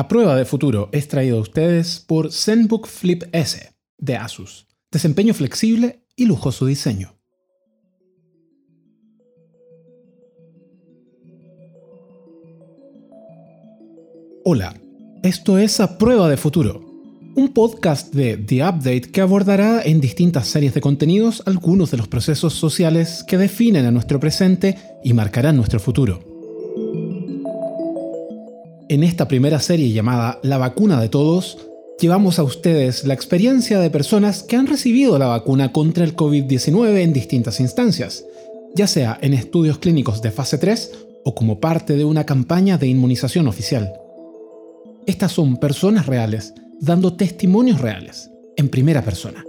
A 0.00 0.08
prueba 0.08 0.34
de 0.34 0.46
futuro 0.46 0.88
es 0.92 1.08
traído 1.08 1.36
a 1.36 1.40
ustedes 1.42 2.02
por 2.06 2.32
ZenBook 2.32 2.86
Flip 2.86 3.24
S 3.32 3.74
de 3.98 4.16
Asus. 4.16 4.66
Desempeño 4.90 5.34
flexible 5.34 6.06
y 6.16 6.24
lujoso 6.24 6.64
diseño. 6.64 7.18
Hola, 14.42 14.80
esto 15.22 15.58
es 15.58 15.80
A 15.80 15.98
Prueba 15.98 16.30
de 16.30 16.38
Futuro, 16.38 16.82
un 17.36 17.52
podcast 17.52 18.14
de 18.14 18.38
The 18.38 18.66
Update 18.66 19.12
que 19.12 19.20
abordará 19.20 19.82
en 19.82 20.00
distintas 20.00 20.48
series 20.48 20.72
de 20.72 20.80
contenidos 20.80 21.42
algunos 21.44 21.90
de 21.90 21.98
los 21.98 22.08
procesos 22.08 22.54
sociales 22.54 23.22
que 23.28 23.36
definen 23.36 23.84
a 23.84 23.90
nuestro 23.90 24.18
presente 24.18 24.78
y 25.04 25.12
marcarán 25.12 25.56
nuestro 25.56 25.78
futuro. 25.78 26.29
En 28.90 29.04
esta 29.04 29.28
primera 29.28 29.60
serie 29.60 29.92
llamada 29.92 30.40
La 30.42 30.58
vacuna 30.58 31.00
de 31.00 31.08
todos, 31.08 31.58
llevamos 32.00 32.40
a 32.40 32.42
ustedes 32.42 33.06
la 33.06 33.14
experiencia 33.14 33.78
de 33.78 33.88
personas 33.88 34.42
que 34.42 34.56
han 34.56 34.66
recibido 34.66 35.16
la 35.16 35.28
vacuna 35.28 35.70
contra 35.70 36.02
el 36.02 36.16
COVID-19 36.16 36.98
en 36.98 37.12
distintas 37.12 37.60
instancias, 37.60 38.24
ya 38.74 38.88
sea 38.88 39.16
en 39.22 39.32
estudios 39.32 39.78
clínicos 39.78 40.22
de 40.22 40.32
fase 40.32 40.58
3 40.58 40.90
o 41.24 41.36
como 41.36 41.60
parte 41.60 41.96
de 41.96 42.04
una 42.04 42.26
campaña 42.26 42.78
de 42.78 42.88
inmunización 42.88 43.46
oficial. 43.46 43.92
Estas 45.06 45.30
son 45.30 45.58
personas 45.58 46.06
reales, 46.06 46.52
dando 46.80 47.12
testimonios 47.12 47.80
reales, 47.80 48.28
en 48.56 48.70
primera 48.70 49.02
persona. 49.02 49.44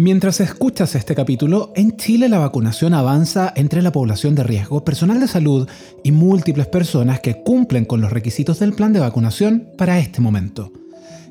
Mientras 0.00 0.38
escuchas 0.38 0.94
este 0.94 1.16
capítulo, 1.16 1.72
en 1.74 1.96
Chile 1.96 2.28
la 2.28 2.38
vacunación 2.38 2.94
avanza 2.94 3.52
entre 3.56 3.82
la 3.82 3.90
población 3.90 4.36
de 4.36 4.44
riesgo, 4.44 4.84
personal 4.84 5.18
de 5.18 5.26
salud 5.26 5.68
y 6.04 6.12
múltiples 6.12 6.68
personas 6.68 7.18
que 7.18 7.42
cumplen 7.42 7.84
con 7.84 8.00
los 8.00 8.12
requisitos 8.12 8.60
del 8.60 8.74
plan 8.74 8.92
de 8.92 9.00
vacunación 9.00 9.72
para 9.76 9.98
este 9.98 10.20
momento. 10.20 10.70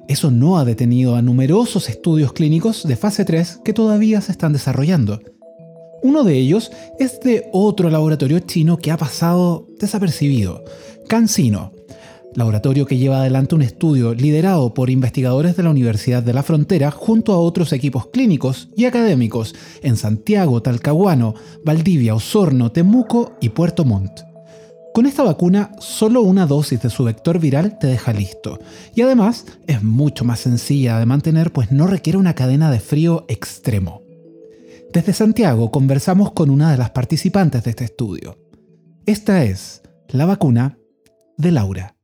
Eso 0.10 0.32
no 0.32 0.58
ha 0.58 0.66
detenido 0.66 1.16
a 1.16 1.22
numerosos 1.22 1.88
estudios 1.88 2.34
clínicos 2.34 2.86
de 2.86 2.98
fase 2.98 3.24
3 3.24 3.62
que 3.64 3.72
todavía 3.72 4.20
se 4.20 4.34
están 4.34 4.52
desarrollando. 4.52 5.22
Uno 6.04 6.26
de 6.26 6.38
ellos 6.38 6.70
es 7.00 7.22
de 7.22 7.48
otro 7.54 7.90
laboratorio 7.90 8.40
chino 8.40 8.80
que 8.80 8.92
ha 8.92 8.98
pasado 8.98 9.66
desapercibido, 9.80 10.66
CanSino, 11.08 11.72
laboratorio 12.36 12.86
que 12.86 12.98
lleva 12.98 13.20
adelante 13.20 13.56
un 13.56 13.62
estudio 13.62 14.14
liderado 14.14 14.74
por 14.74 14.90
investigadores 14.90 15.56
de 15.58 15.64
la 15.64 15.72
Universidad 15.72 16.22
de 16.22 16.34
la 16.34 16.44
Frontera 16.44 16.92
junto 16.92 17.34
a 17.34 17.40
otros 17.40 17.74
equipos 17.74 18.08
clínicos 18.08 18.70
y 18.76 18.86
académicos 18.86 19.56
en 19.82 19.96
Santiago, 19.96 20.62
Talcahuano, 20.62 21.34
Valdivia, 21.66 22.16
Osorno, 22.16 22.72
Temuco 22.72 23.34
y 23.42 23.50
Puerto 23.50 23.86
Montt. 23.86 24.22
Con 24.94 25.06
esta 25.06 25.22
vacuna, 25.24 25.74
solo 25.80 26.22
una 26.22 26.48
dosis 26.48 26.82
de 26.82 26.90
su 26.90 27.04
vector 27.04 27.40
viral 27.40 27.78
te 27.78 27.86
deja 27.86 28.14
listo. 28.14 28.60
Y 28.96 29.02
además, 29.02 29.46
es 29.68 29.84
mucho 29.84 30.26
más 30.26 30.40
sencilla 30.40 30.98
de 30.98 31.06
mantener 31.06 31.54
pues 31.54 31.72
no 31.72 31.86
requiere 31.86 32.18
una 32.18 32.34
cadena 32.34 32.72
de 32.72 32.80
frío 32.80 33.26
extremo. 33.28 34.02
Desde 34.92 35.14
Santiago 35.14 35.70
conversamos 35.70 36.32
con 36.32 36.50
una 36.50 36.72
de 36.72 36.78
las 36.78 36.92
participantes 36.92 37.64
de 37.64 37.70
este 37.72 37.84
estudio. 37.84 38.40
Esta 39.06 39.44
es 39.44 39.84
la 40.10 40.26
vacuna 40.26 40.80
de 41.38 41.52
Laura. 41.52 41.97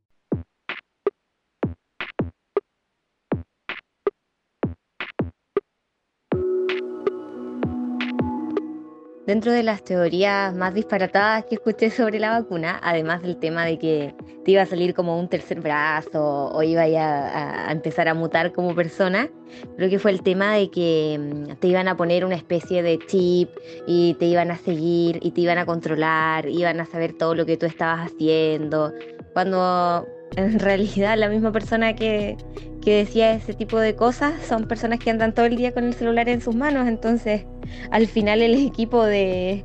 Dentro 9.25 9.53
de 9.53 9.63
las 9.63 9.81
teorías 9.85 10.53
más 10.53 10.73
disparatadas 10.73 11.45
que 11.45 11.55
escuché 11.55 11.89
sobre 11.89 12.19
la 12.19 12.31
vacuna, 12.31 12.77
además 12.83 13.21
del 13.21 13.37
tema 13.37 13.65
de 13.65 13.79
que 13.79 14.13
te 14.43 14.51
iba 14.51 14.63
a 14.63 14.65
salir 14.65 14.93
como 14.93 15.17
un 15.17 15.29
tercer 15.29 15.61
brazo 15.61 16.51
o 16.51 16.61
iba 16.61 16.81
a, 16.81 17.69
a 17.69 17.71
empezar 17.71 18.09
a 18.09 18.13
mutar 18.13 18.51
como 18.51 18.75
persona, 18.75 19.29
creo 19.77 19.89
que 19.89 19.97
fue 19.97 20.11
el 20.11 20.23
tema 20.23 20.55
de 20.55 20.69
que 20.69 21.17
mm, 21.17 21.55
te 21.55 21.67
iban 21.67 21.87
a 21.87 21.95
poner 21.95 22.25
una 22.25 22.35
especie 22.35 22.83
de 22.83 22.99
chip 22.99 23.49
y 23.87 24.15
te 24.15 24.25
iban 24.25 24.51
a 24.51 24.57
seguir 24.57 25.19
y 25.21 25.31
te 25.31 25.39
iban 25.39 25.57
a 25.57 25.65
controlar, 25.65 26.49
iban 26.49 26.81
a 26.81 26.85
saber 26.85 27.13
todo 27.13 27.33
lo 27.33 27.45
que 27.45 27.55
tú 27.55 27.65
estabas 27.65 28.11
haciendo, 28.11 28.91
cuando 29.31 30.05
en 30.35 30.59
realidad 30.59 31.17
la 31.17 31.29
misma 31.29 31.53
persona 31.53 31.95
que, 31.95 32.35
que 32.83 32.97
decía 32.97 33.33
ese 33.33 33.53
tipo 33.53 33.79
de 33.79 33.95
cosas 33.95 34.33
son 34.45 34.67
personas 34.67 34.99
que 34.99 35.09
andan 35.09 35.33
todo 35.33 35.45
el 35.45 35.55
día 35.55 35.73
con 35.73 35.85
el 35.85 35.93
celular 35.93 36.27
en 36.27 36.41
sus 36.41 36.55
manos, 36.55 36.87
entonces 36.87 37.45
al 37.91 38.07
final 38.07 38.41
el 38.41 38.55
equipo 38.55 39.05
de, 39.05 39.63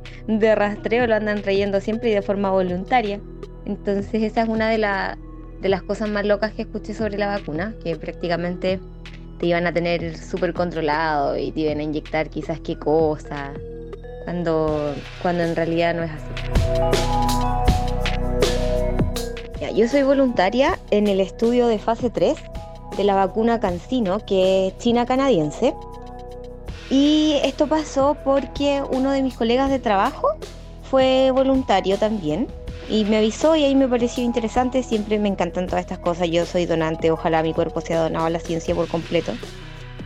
rastreo 0.55 1.05
lo 1.05 1.15
andan 1.15 1.41
trayendo 1.41 1.81
siempre 1.81 2.11
y 2.11 2.13
de 2.13 2.21
forma 2.21 2.49
voluntaria. 2.51 3.19
Entonces 3.65 4.23
esa 4.23 4.43
es 4.43 4.49
una 4.49 4.69
de, 4.69 4.77
de 5.61 5.69
las 5.69 5.83
cosas 5.83 6.09
más 6.09 6.25
locas 6.25 6.53
que 6.53 6.61
escuché 6.61 6.93
sobre 6.93 7.17
la 7.17 7.27
vacuna, 7.27 7.75
que 7.83 7.95
prácticamente 7.97 8.79
te 9.37 9.45
iban 9.45 9.67
a 9.67 9.73
tener 9.73 10.17
súper 10.17 10.53
controlado 10.53 11.37
y 11.37 11.51
te 11.51 11.61
iban 11.61 11.79
a 11.79 11.83
inyectar 11.83 12.29
quizás 12.29 12.59
qué 12.61 12.77
cosa, 12.77 13.51
cuando, 14.23 14.95
cuando 15.21 15.43
en 15.43 15.55
realidad 15.55 15.93
no 15.93 16.03
es 16.03 16.11
así. 16.11 16.25
yo 19.75 19.87
soy 19.87 20.01
voluntaria 20.03 20.79
en 20.89 21.07
el 21.07 21.19
estudio 21.19 21.67
de 21.67 21.77
fase 21.79 22.09
3 22.09 22.35
de 22.99 23.05
la 23.05 23.15
vacuna 23.15 23.61
Cancino, 23.61 24.19
que 24.25 24.67
es 24.67 24.77
china 24.77 25.05
canadiense. 25.05 25.73
Y 26.89 27.37
esto 27.43 27.67
pasó 27.67 28.17
porque 28.25 28.83
uno 28.91 29.11
de 29.11 29.21
mis 29.21 29.35
colegas 29.35 29.69
de 29.69 29.79
trabajo 29.79 30.27
fue 30.83 31.31
voluntario 31.31 31.97
también 31.97 32.47
y 32.89 33.05
me 33.05 33.17
avisó 33.17 33.55
y 33.55 33.63
ahí 33.63 33.73
me 33.73 33.87
pareció 33.87 34.21
interesante. 34.21 34.83
Siempre 34.83 35.17
me 35.17 35.29
encantan 35.29 35.67
todas 35.67 35.79
estas 35.79 35.99
cosas. 35.99 36.29
Yo 36.29 36.45
soy 36.45 36.65
donante, 36.65 37.09
ojalá 37.09 37.41
mi 37.41 37.53
cuerpo 37.53 37.79
sea 37.79 38.03
donado 38.03 38.25
a 38.25 38.29
la 38.29 38.39
ciencia 38.39 38.75
por 38.75 38.87
completo. 38.87 39.31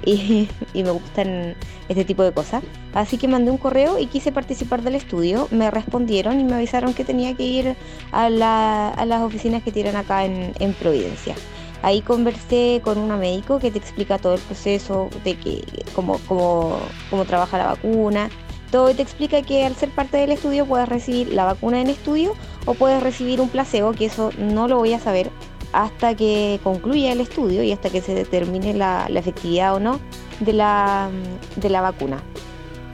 Y, 0.06 0.50
me 0.74 0.92
gustan 0.92 1.56
este 1.88 2.04
tipo 2.04 2.24
de 2.24 2.34
cosas. 2.34 2.62
Así 2.94 3.18
que 3.18 3.30
mandé 3.30 3.52
un 3.52 3.58
correo 3.58 3.98
y 3.98 4.08
quise 4.08 4.34
participar 4.34 4.82
del 4.82 4.96
estudio. 4.96 5.48
Me 5.50 5.72
respondieron 5.72 6.42
y 6.42 6.44
me 6.44 6.56
avisaron 6.56 6.94
que 6.94 7.06
tenía 7.06 7.34
que 7.36 7.44
ir 7.44 7.76
a, 8.12 8.30
las 8.30 9.22
oficinas 9.22 9.64
que 9.64 9.72
tienen 9.72 9.96
acá 9.96 10.26
en 10.26 10.74
Providencia. 10.74 11.36
Ahí 11.84 12.02
conversé 12.02 12.82
con 12.82 12.98
una 12.98 13.18
médico 13.18 13.60
que 13.60 13.70
te 13.70 13.78
explica 13.78 14.18
todo 14.18 14.36
el 14.36 14.40
proceso 14.40 15.10
de 15.26 15.36
que 15.36 15.64
cómo, 15.94 16.18
cómo, 16.30 16.78
cómo 17.10 17.26
trabaja 17.26 17.58
la 17.58 17.68
vacuna, 17.68 18.30
todo 18.72 18.90
y 18.90 18.94
te 18.94 19.02
explica 19.02 19.42
que 19.42 19.66
al 19.66 19.76
ser 19.76 19.90
parte 19.90 20.16
del 20.16 20.32
estudio 20.32 20.66
puedes 20.66 20.88
recibir 20.88 21.34
la 21.34 21.44
vacuna 21.44 21.82
en 21.82 21.90
estudio 21.90 22.36
o 22.66 22.74
puedes 22.74 23.04
recibir 23.04 23.42
un 23.42 23.50
placebo, 23.50 23.92
que 23.92 24.06
eso 24.06 24.32
no 24.40 24.70
lo 24.70 24.78
voy 24.78 24.94
a 24.94 25.00
saber 25.00 25.30
hasta 25.74 26.16
que 26.16 26.62
concluya 26.64 27.12
el 27.12 27.20
estudio 27.20 27.64
y 27.64 27.74
hasta 27.74 27.90
que 27.90 28.00
se 28.00 28.16
determine 28.16 28.74
la, 28.74 29.08
efectividad 29.14 29.76
o 29.76 29.80
no 29.82 30.00
de 30.40 30.54
la, 30.54 31.10
de 31.58 31.70
la 31.70 31.82
vacuna. 31.82 32.24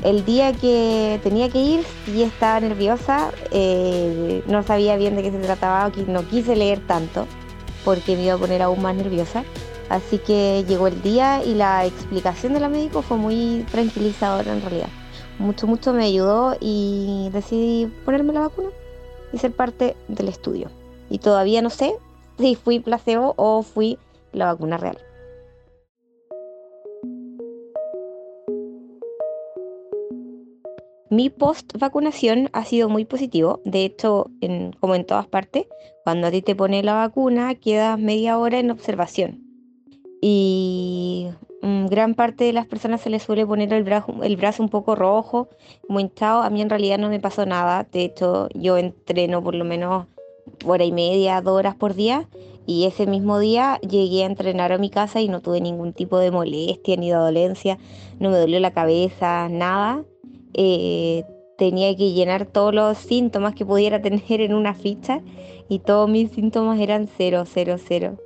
El 0.04 0.26
día 0.26 0.52
que 0.52 1.20
tenía 1.22 1.50
que 1.50 1.60
ir, 1.60 1.86
y 2.08 2.24
estaba 2.24 2.60
nerviosa, 2.60 3.32
eh, 3.52 4.42
no 4.48 4.64
sabía 4.64 4.98
bien 4.98 5.16
de 5.16 5.22
qué 5.22 5.32
se 5.32 5.40
trataba, 5.40 5.92
no 6.08 6.28
quise 6.28 6.56
leer 6.56 6.80
tanto 6.88 7.28
porque 7.90 8.16
me 8.16 8.26
iba 8.26 8.36
a 8.36 8.38
poner 8.38 8.62
aún 8.62 8.84
más 8.84 8.96
nerviosa. 8.96 9.44
Así 9.90 10.20
que 10.20 10.64
llegó 10.68 10.86
el 10.86 11.02
día 11.02 11.44
y 11.44 11.56
la 11.56 11.88
explicación 11.88 12.54
de 12.54 12.60
la 12.60 12.70
médico 12.70 13.02
fue 13.02 13.18
muy 13.18 13.66
tranquilizadora 13.72 14.54
en 14.54 14.62
realidad. 14.62 14.90
Mucho, 15.40 15.66
mucho 15.66 15.92
me 15.92 16.06
ayudó 16.06 16.56
y 16.60 17.30
decidí 17.34 17.88
ponerme 18.06 18.34
la 18.34 18.42
vacuna 18.42 18.70
y 19.34 19.40
ser 19.40 19.54
parte 19.54 19.96
del 20.08 20.28
estudio. 20.28 20.70
Y 21.10 21.18
todavía 21.18 21.64
no 21.64 21.72
sé 21.72 21.96
si 22.38 22.54
fui 22.54 22.80
placebo 22.80 23.34
o 23.38 23.64
fui 23.64 23.98
la 24.34 24.46
vacuna 24.46 24.78
real. 24.78 25.00
Mi 31.12 31.32
post 31.32 31.76
vacunación 31.80 32.50
ha 32.54 32.66
sido 32.66 32.88
muy 32.88 33.04
positivo. 33.04 33.62
De 33.66 33.84
hecho, 33.84 34.30
como 34.80 34.94
en 34.94 35.06
todas 35.06 35.26
partes, 35.26 35.66
cuando 36.04 36.28
a 36.28 36.32
ti 36.32 36.44
te 36.44 36.56
pone 36.56 36.84
la 36.84 36.94
vacuna, 36.94 37.56
quedas 37.56 37.98
media 37.98 38.38
hora 38.38 38.60
en 38.60 38.70
observación. 38.70 39.44
Y 40.22 41.28
mm, 41.64 41.88
gran 41.88 42.14
parte 42.14 42.44
de 42.44 42.54
las 42.54 42.68
personas 42.68 43.02
se 43.02 43.10
les 43.10 43.24
suele 43.24 43.48
poner 43.48 43.74
el 43.74 43.84
brazo, 43.84 44.62
un 44.62 44.70
poco 44.70 44.96
rojo, 44.96 45.50
muy 45.88 46.04
hinchado. 46.04 46.44
A 46.44 46.52
mí 46.52 46.62
en 46.62 46.70
realidad 46.70 47.00
no 47.00 47.10
me 47.10 47.20
pasó 47.20 47.44
nada. 47.48 47.88
De 47.92 48.04
hecho, 48.04 48.48
yo 48.54 48.78
entreno 48.78 49.44
por 49.44 49.56
lo 49.56 49.66
menos 49.66 50.06
hora 50.64 50.86
y 50.86 50.92
media, 50.92 51.42
dos 51.42 51.58
horas 51.58 51.74
por 51.74 51.96
día. 51.96 52.30
Y 52.68 52.86
ese 52.86 53.08
mismo 53.08 53.40
día 53.40 53.80
llegué 53.82 54.22
a 54.22 54.28
entrenar 54.28 54.72
a 54.74 54.78
mi 54.78 54.92
casa 54.92 55.22
y 55.22 55.28
no 55.28 55.42
tuve 55.42 55.60
ningún 55.60 55.94
tipo 55.94 56.20
de 56.20 56.30
molestia 56.30 56.98
ni 56.98 57.10
de 57.10 57.16
dolencia. 57.16 57.80
No 58.20 58.30
me 58.30 58.38
dolió 58.38 58.60
la 58.60 58.74
cabeza, 58.74 59.50
nada. 59.50 60.04
Eh, 60.54 61.24
tenía 61.58 61.96
que 61.96 62.12
llenar 62.12 62.46
todos 62.46 62.74
los 62.74 62.98
síntomas 62.98 63.54
que 63.54 63.66
pudiera 63.66 64.02
tener 64.02 64.42
en 64.42 64.54
una 64.54 64.74
ficha 64.74 65.22
y 65.68 65.80
todos 65.80 66.10
mis 66.10 66.32
síntomas 66.32 66.80
eran 66.80 67.08
0, 67.18 67.44
0, 67.46 67.76
0. 67.78 68.18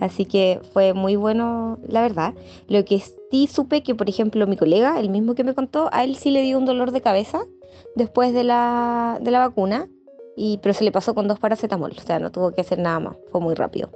Así 0.00 0.26
que 0.26 0.60
fue 0.72 0.92
muy 0.92 1.16
bueno, 1.16 1.78
la 1.86 2.02
verdad. 2.02 2.34
Lo 2.68 2.84
que 2.84 3.00
sí 3.30 3.46
supe 3.46 3.82
que, 3.82 3.94
por 3.94 4.08
ejemplo, 4.08 4.46
mi 4.46 4.56
colega, 4.56 4.98
el 5.00 5.08
mismo 5.08 5.34
que 5.34 5.44
me 5.44 5.54
contó, 5.54 5.88
a 5.92 6.04
él 6.04 6.16
sí 6.16 6.30
le 6.30 6.42
dio 6.42 6.58
un 6.58 6.64
dolor 6.64 6.90
de 6.90 7.00
cabeza 7.00 7.44
después 7.94 8.32
de 8.32 8.44
la, 8.44 9.18
de 9.20 9.30
la 9.30 9.38
vacuna. 9.40 9.88
y, 10.36 10.58
pero 10.58 10.74
se 10.74 10.84
le 10.84 10.90
pasó 10.90 11.14
con 11.14 11.28
dos 11.28 11.38
paracetamol, 11.38 11.92
o 11.96 12.00
sea, 12.00 12.18
no 12.18 12.32
tuvo 12.32 12.50
que 12.52 12.60
hacer 12.60 12.78
nada 12.80 12.98
más, 12.98 13.16
fue 13.30 13.40
muy 13.40 13.54
rápido. 13.54 13.90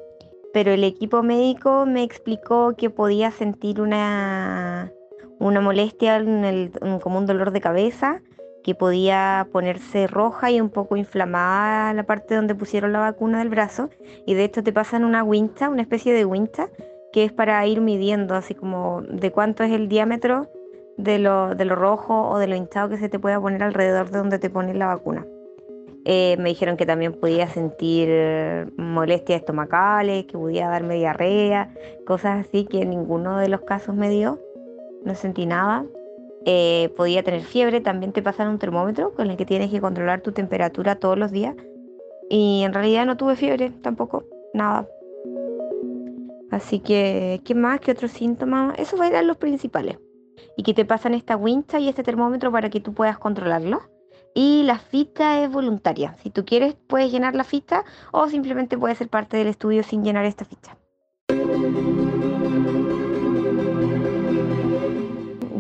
Pero 0.53 0.73
el 0.73 0.85
equipo 0.85 1.23
médico 1.23 1.85
me 1.85 2.05
explicó 2.05 2.75
que 2.77 2.91
podía 2.91 3.31
sentir 3.33 3.81
una, 3.81 4.93
una 5.39 5.61
molestia, 5.61 6.17
en 6.17 6.45
el, 6.45 6.73
como 7.03 7.19
un 7.19 7.27
dolor 7.27 7.51
de 7.51 7.61
cabeza, 7.61 8.23
que 8.63 8.75
podía 8.75 9.49
ponerse 9.53 10.07
roja 10.07 10.51
y 10.51 10.61
un 10.61 10.71
poco 10.71 10.97
inflamada 10.97 11.93
la 11.95 12.03
parte 12.03 12.35
donde 12.35 12.55
pusieron 12.55 12.93
la 12.93 13.01
vacuna 13.01 13.39
del 13.39 13.49
brazo. 13.49 13.89
Y 14.27 14.35
de 14.35 14.45
hecho 14.45 14.63
te 14.63 14.73
pasan 14.73 15.05
una 15.05 15.23
wincha, 15.23 15.69
una 15.69 15.83
especie 15.83 16.13
de 16.13 16.25
wincha, 16.25 16.69
que 17.13 17.25
es 17.25 17.33
para 17.33 17.65
ir 17.67 17.81
midiendo, 17.81 18.35
así 18.35 18.55
como 18.55 19.03
de 19.03 19.31
cuánto 19.31 19.65
es 19.65 19.73
el 19.73 19.89
diámetro 19.89 20.49
de 20.97 21.19
lo, 21.19 21.55
de 21.55 21.65
lo 21.65 21.77
rojo 21.77 22.29
o 22.29 22.39
de 22.39 22.49
lo 22.49 22.57
hinchado 22.57 22.91
que 22.91 22.99
se 22.99 23.09
te 23.09 23.19
pueda 23.19 23.41
poner 23.41 23.63
alrededor 23.63 24.11
de 24.11 24.19
donde 24.19 24.39
te 24.39 24.51
ponen 24.51 24.79
la 24.79 24.87
vacuna. 24.87 25.27
Eh, 26.05 26.37
me 26.39 26.49
dijeron 26.49 26.77
que 26.77 26.87
también 26.87 27.13
podía 27.13 27.49
sentir 27.49 28.09
molestias 28.77 29.41
estomacales, 29.41 30.25
que 30.25 30.39
podía 30.39 30.69
darme 30.69 30.95
diarrea, 30.95 31.75
cosas 32.07 32.47
así 32.47 32.65
que 32.65 32.83
en 32.83 32.91
ninguno 32.91 33.39
de 33.39 33.49
los 33.49 33.61
casos 33.63 33.95
me 33.95 34.09
dio. 34.09 34.39
No 35.05 35.15
sentí 35.15 35.47
nada. 35.47 35.85
Eh, 36.45 36.93
podía 36.97 37.23
tener 37.23 37.43
fiebre, 37.43 37.81
también 37.81 38.13
te 38.13 38.23
pasan 38.23 38.49
un 38.49 38.59
termómetro 38.59 39.13
con 39.13 39.31
el 39.31 39.37
que 39.37 39.45
tienes 39.45 39.71
que 39.71 39.81
controlar 39.81 40.21
tu 40.21 40.33
temperatura 40.33 40.97
todos 40.97 41.19
los 41.19 41.31
días. 41.31 41.55
Y 42.31 42.63
en 42.65 42.73
realidad 42.73 43.07
no 43.07 43.17
tuve 43.17 43.37
fiebre 43.37 43.71
tampoco, 43.83 44.25
nada. 44.55 44.89
Así 46.51 46.81
que, 46.81 47.41
¿qué 47.45 47.55
más? 47.55 47.81
¿Qué 47.81 47.93
otros 47.93 48.13
síntomas? 48.13 48.79
Esos 48.79 49.01
eran 49.01 49.27
los 49.27 49.37
principales. 49.37 49.99
Y 50.57 50.63
que 50.63 50.75
te 50.75 50.85
pasan 50.85 51.15
esta 51.15 51.37
wincha 51.37 51.79
y 51.79 51.89
este 51.89 52.03
termómetro 52.03 52.51
para 52.51 52.71
que 52.71 52.81
tú 52.81 52.95
puedas 52.95 53.19
controlarlo. 53.19 53.83
Y 54.35 54.63
la 54.65 54.79
ficha 54.79 55.43
es 55.43 55.51
voluntaria. 55.51 56.17
Si 56.23 56.31
tú 56.31 56.45
quieres, 56.45 56.77
puedes 56.87 57.11
llenar 57.11 57.35
la 57.35 57.45
ficha 57.45 57.85
o 58.13 58.29
simplemente 58.29 58.79
puedes 58.79 58.99
ser 58.99 59.09
parte 59.09 59.37
del 59.37 59.49
estudio 59.49 59.83
sin 59.83 60.05
llenar 60.05 60.25
esta 60.25 60.45
ficha. 60.45 60.77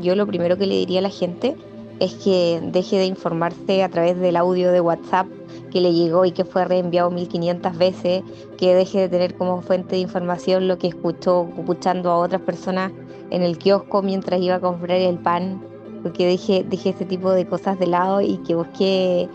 Yo 0.00 0.14
lo 0.14 0.26
primero 0.26 0.56
que 0.56 0.66
le 0.66 0.76
diría 0.76 1.00
a 1.00 1.02
la 1.02 1.10
gente 1.10 1.56
es 2.00 2.14
que 2.14 2.60
deje 2.72 2.96
de 2.96 3.06
informarse 3.06 3.82
a 3.82 3.88
través 3.88 4.18
del 4.18 4.36
audio 4.36 4.70
de 4.70 4.80
WhatsApp 4.80 5.26
que 5.70 5.80
le 5.80 5.92
llegó 5.92 6.24
y 6.24 6.32
que 6.32 6.44
fue 6.44 6.64
reenviado 6.64 7.10
1500 7.10 7.76
veces, 7.76 8.22
que 8.56 8.74
deje 8.74 9.00
de 9.00 9.08
tener 9.08 9.34
como 9.34 9.60
fuente 9.62 9.96
de 9.96 10.02
información 10.02 10.68
lo 10.68 10.78
que 10.78 10.88
escuchó 10.88 11.48
escuchando 11.58 12.10
a 12.10 12.18
otras 12.18 12.42
personas 12.42 12.92
en 13.30 13.42
el 13.42 13.58
kiosco 13.58 14.02
mientras 14.02 14.40
iba 14.40 14.56
a 14.56 14.60
comprar 14.60 14.98
el 14.98 15.18
pan, 15.18 15.60
porque 16.02 16.26
deje, 16.26 16.64
deje 16.64 16.90
ese 16.90 17.04
tipo 17.04 17.32
de 17.32 17.46
cosas 17.46 17.78
de 17.78 17.86
lado 17.86 18.20
y 18.20 18.38
que 18.38 18.54
busque 18.54 19.28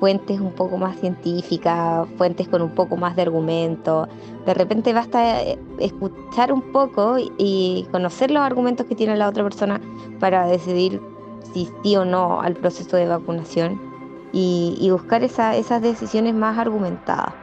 fuentes 0.00 0.40
un 0.40 0.52
poco 0.52 0.78
más 0.78 0.98
científicas, 0.98 2.08
fuentes 2.16 2.48
con 2.48 2.62
un 2.62 2.74
poco 2.74 2.96
más 2.96 3.14
de 3.14 3.22
argumento. 3.22 4.08
De 4.46 4.54
repente 4.54 4.92
basta 4.92 5.42
eh, 5.42 5.58
escuchar 5.78 6.52
un 6.52 6.72
poco 6.72 7.16
y 7.18 7.86
conocer 7.92 8.30
los 8.30 8.42
argumentos 8.42 8.86
que 8.86 8.96
tiene 8.96 9.16
la 9.16 9.28
otra 9.28 9.44
persona 9.44 9.80
para 10.18 10.46
decidir 10.46 11.00
si 11.52 11.68
sí 11.82 11.96
o 11.96 12.04
no 12.04 12.40
al 12.40 12.54
proceso 12.54 12.96
de 12.96 13.06
vacunación 13.06 13.80
y, 14.32 14.88
buscar 14.90 15.22
esas 15.22 15.82
decisiones 15.82 16.34
más 16.34 16.58
argumentadas. 16.58 17.34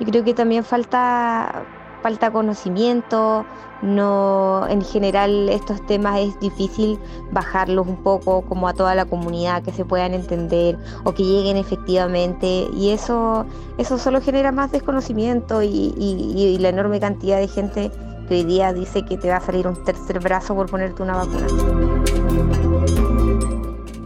Yo 0.00 0.06
creo 0.06 0.24
que 0.24 0.34
también 0.34 0.64
falta, 0.64 1.64
falta 2.02 2.30
conocimiento, 2.30 3.44
no, 3.82 4.66
en 4.68 4.82
general 4.82 5.48
estos 5.48 5.84
temas 5.86 6.20
es 6.20 6.40
difícil 6.40 6.98
bajarlos 7.30 7.86
un 7.86 7.96
poco 7.96 8.42
como 8.42 8.68
a 8.68 8.74
toda 8.74 8.94
la 8.94 9.04
comunidad, 9.04 9.62
que 9.62 9.72
se 9.72 9.84
puedan 9.84 10.14
entender 10.14 10.78
o 11.04 11.12
que 11.12 11.24
lleguen 11.24 11.56
efectivamente 11.56 12.68
y 12.74 12.90
eso, 12.90 13.44
eso 13.78 13.98
solo 13.98 14.20
genera 14.20 14.52
más 14.52 14.72
desconocimiento 14.72 15.62
y, 15.62 15.94
y 15.98 16.58
la 16.58 16.70
enorme 16.70 17.00
cantidad 17.00 17.38
de 17.38 17.48
gente 17.48 17.90
que 18.28 18.34
hoy 18.34 18.44
día 18.44 18.72
dice 18.72 19.04
que 19.04 19.16
te 19.16 19.28
va 19.28 19.36
a 19.36 19.40
salir 19.40 19.66
un 19.66 19.84
tercer 19.84 20.20
brazo 20.20 20.54
por 20.54 20.68
ponerte 20.68 21.02
una 21.02 21.16
vacuna. 21.16 21.46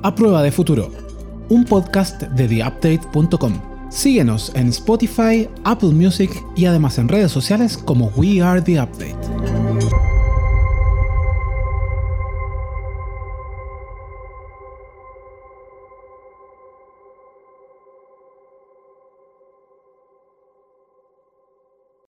A 0.03 0.15
prueba 0.15 0.43
de 0.43 0.51
futuro 0.51 0.89
un 1.51 1.65
podcast 1.65 2.23
de 2.23 2.47
TheUpdate.com. 2.47 3.70
Síguenos 3.91 4.53
en 4.55 4.69
Spotify, 4.69 5.49
Apple 5.65 5.91
Music 5.91 6.31
y 6.55 6.67
además 6.67 6.99
en 6.99 7.09
redes 7.09 7.33
sociales 7.33 7.77
como 7.77 8.07
We 8.17 8.41
Are 8.41 8.63
The 8.63 8.81
Update. 8.81 9.30